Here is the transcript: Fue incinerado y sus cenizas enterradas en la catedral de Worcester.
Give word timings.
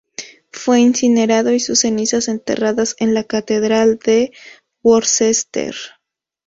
Fue 0.51 0.79
incinerado 0.79 1.51
y 1.53 1.59
sus 1.59 1.81
cenizas 1.81 2.27
enterradas 2.27 2.95
en 2.97 3.13
la 3.13 3.23
catedral 3.23 3.99
de 4.03 4.31
Worcester. 4.81 5.75